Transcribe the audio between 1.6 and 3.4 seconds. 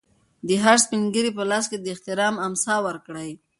کې د احترام امسا ورکړئ.